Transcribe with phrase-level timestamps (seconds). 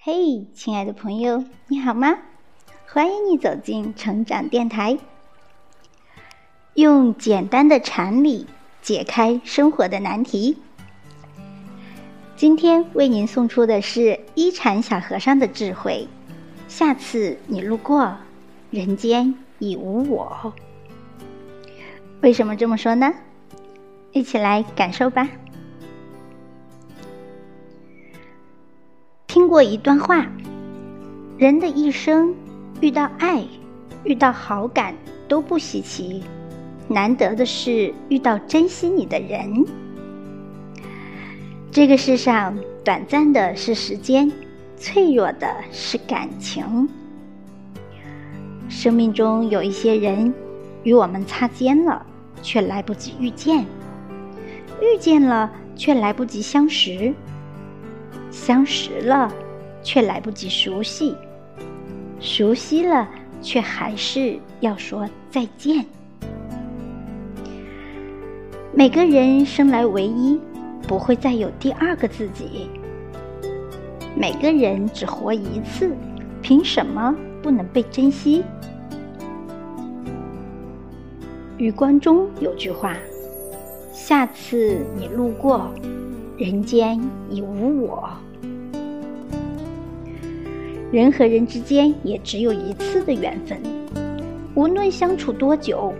[0.00, 2.16] 嘿，亲爱的朋友，你好吗？
[2.86, 4.96] 欢迎你走进成长电台，
[6.74, 8.46] 用简单的禅理
[8.80, 10.56] 解开生活的难题。
[12.36, 16.06] 今天为您送出的是一禅小和尚的智慧。
[16.68, 18.16] 下次你路过，
[18.70, 20.54] 人间已无我。
[22.20, 23.12] 为什么这么说呢？
[24.12, 25.28] 一起来感受吧。
[29.38, 30.26] 听过一段话：
[31.38, 32.34] 人的一生，
[32.80, 33.46] 遇到爱、
[34.02, 34.92] 遇到好感
[35.28, 36.24] 都不稀奇，
[36.88, 39.64] 难得的是遇到珍惜你的人。
[41.70, 44.28] 这个世上，短暂的是时间，
[44.76, 46.88] 脆弱的是感情。
[48.68, 50.34] 生命中有一些人，
[50.82, 52.04] 与我们擦肩了。
[52.42, 53.64] 却来不及遇见，
[54.80, 57.14] 遇见了却来不及相识，
[58.30, 59.32] 相识了
[59.82, 61.14] 却来不及熟悉，
[62.20, 63.08] 熟悉了
[63.40, 65.84] 却还是要说再见。
[68.72, 70.38] 每个人生来唯一，
[70.86, 72.70] 不会再有第二个自己。
[74.14, 75.96] 每个人只活一次，
[76.42, 78.44] 凭什么不能被珍惜？
[81.56, 82.96] 余光中有句话
[83.92, 85.68] ：“下次你路过，
[86.38, 88.08] 人间已无我。”
[90.90, 93.60] 人和人之间也只有一次的缘分，
[94.54, 95.92] 无论相处多久，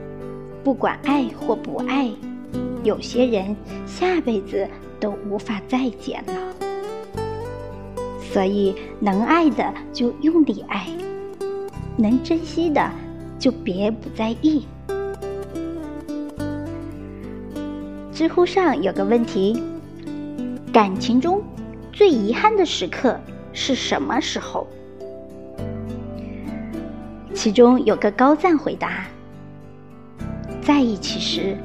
[0.65, 2.09] 不管爱或不爱，
[2.85, 4.67] 有些人下辈子
[4.99, 6.33] 都无法再见了。
[8.33, 10.87] 所以，能爱的就用力爱，
[11.97, 12.91] 能珍惜的
[13.39, 14.65] 就别不在意。
[18.13, 19.63] 知乎上有个问题：
[20.73, 21.43] 感情中
[21.93, 23.19] 最遗憾的时刻
[23.53, 24.67] 是什么时候？
[27.35, 29.07] 其中有个高赞回答：
[30.61, 31.57] 在一起时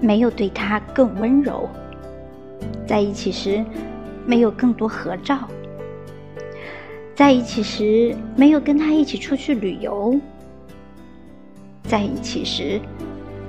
[0.00, 1.68] 没有对他更温柔，
[2.86, 3.64] 在一起时
[4.26, 5.46] 没有更多合照，
[7.14, 10.18] 在一起时没有跟他一起出去旅游，
[11.84, 12.80] 在一起时。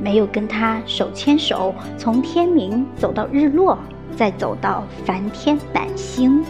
[0.02, 3.78] 没有跟他手牵手，从天明走到日落，
[4.16, 6.44] 再走到梵天满星。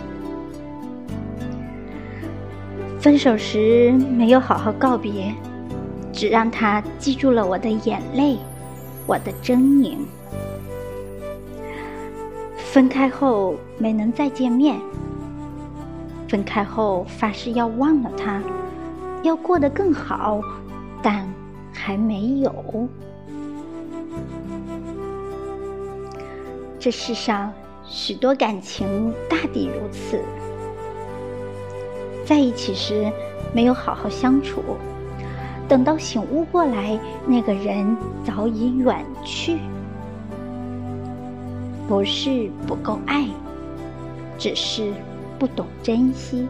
[2.99, 5.33] 分手时没有好好告别，
[6.11, 8.37] 只让他记住了我的眼泪，
[9.07, 9.97] 我的狰狞。
[12.57, 14.77] 分开后没能再见面，
[16.27, 18.43] 分开后发誓要忘了他，
[19.23, 20.41] 要过得更好，
[21.01, 21.25] 但
[21.73, 22.53] 还没有。
[26.79, 27.51] 这世上
[27.83, 30.21] 许多感情大抵如此，
[32.25, 33.11] 在一起时
[33.53, 34.63] 没有好好相处，
[35.67, 36.97] 等到醒悟过来，
[37.27, 39.57] 那个人早已远去。
[41.85, 43.27] 不是不够爱，
[44.37, 44.93] 只是
[45.37, 46.47] 不懂珍惜。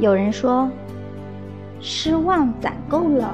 [0.00, 0.68] 有人说，
[1.80, 3.32] 失望攒够了，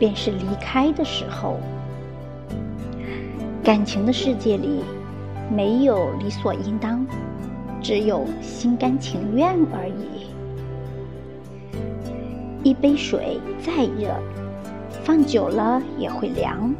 [0.00, 1.60] 便是离开的时候。
[3.64, 4.80] 感情的世界里，
[5.48, 7.06] 没有理所应当，
[7.80, 10.26] 只有心甘情愿而已。
[12.64, 14.12] 一杯水再热，
[15.04, 16.74] 放久了也会凉；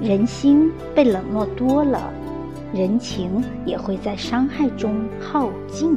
[0.00, 2.10] 人心被冷落多了，
[2.72, 5.94] 人情也会在伤害中耗尽。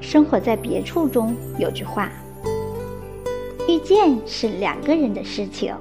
[0.00, 2.10] 生活在别处中有句话。
[3.68, 5.74] 遇见是两个人的事情，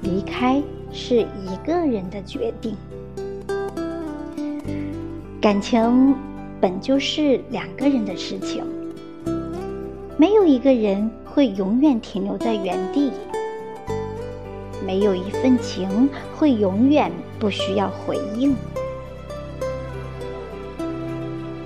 [0.00, 2.74] 离开是一个人的决定。
[5.42, 6.14] 感情
[6.62, 8.64] 本就是两个人的事情，
[10.16, 13.12] 没有一个人会永远停留在原地，
[14.86, 18.56] 没有一份情会永远不需要回应。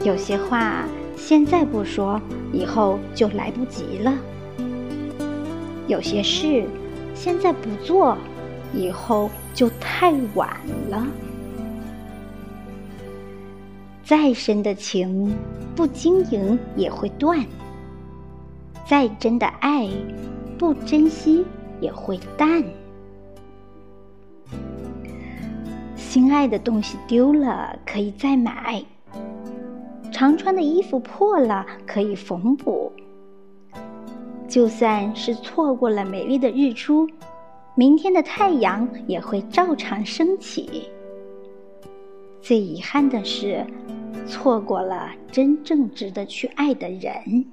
[0.02, 0.84] 有些话
[1.16, 2.20] 现在不说，
[2.52, 4.12] 以后就来不及了。
[5.88, 6.64] 有些事
[7.14, 8.16] 现在不做，
[8.72, 10.48] 以后就太晚
[10.88, 11.04] 了。
[14.04, 15.34] 再深的情，
[15.74, 17.42] 不经营也会断；
[18.86, 19.88] 再真的爱，
[20.58, 21.44] 不珍惜
[21.80, 22.62] 也会淡。
[25.96, 28.82] 心爱的东西丢了可以再买，
[30.10, 32.90] 常穿的衣服破了可以缝补。
[34.48, 37.06] 就算是错过了美丽的日出，
[37.74, 40.88] 明天的太阳也会照常升起。
[42.40, 43.62] 最遗憾的是，
[44.26, 47.44] 错过了真正值得去爱的人。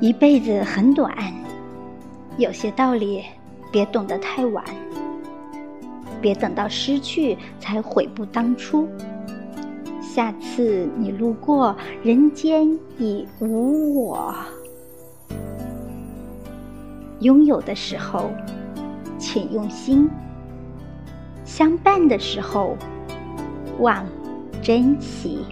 [0.00, 1.16] 一辈子很短，
[2.36, 3.22] 有些道理
[3.70, 4.62] 别懂得太晚，
[6.20, 8.86] 别等到失去才悔不当初。
[10.14, 14.34] 下次你路过，人间已无我。
[17.20, 18.30] 拥有的时候，
[19.16, 20.06] 请用心；
[21.46, 22.76] 相伴的时候，
[23.78, 24.04] 望
[24.60, 25.46] 珍惜。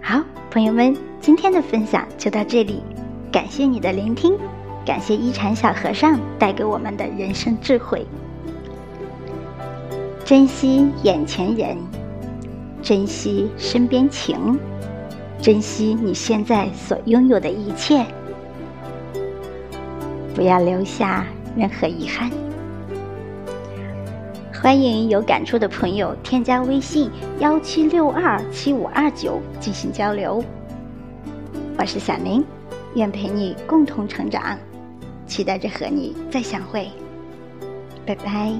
[0.00, 2.82] 好，朋友们，今天的分享就到这里，
[3.30, 4.34] 感谢你的聆听，
[4.86, 8.06] 感谢一禅小和尚带给我们的人生智慧。
[10.24, 11.76] 珍惜眼前人，
[12.82, 14.58] 珍惜身边情，
[15.38, 18.06] 珍惜你现在所拥有的一切，
[20.34, 22.30] 不要留下任何遗憾。
[24.62, 30.42] 欢迎有感触的朋友添加微信幺七六二七五二九进行交流。
[31.76, 32.42] 我是小林，
[32.94, 34.58] 愿陪你共同成长，
[35.26, 36.88] 期待着和你再相会。
[38.06, 38.54] 拜拜。